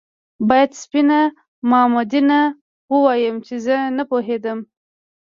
باید 0.49 0.71
سپينه 0.81 1.19
مامدينه 1.69 2.39
ووايم 2.93 3.35
چې 3.47 3.55
زه 3.65 3.75
نه 3.97 4.03
پوهېدم 4.09 4.59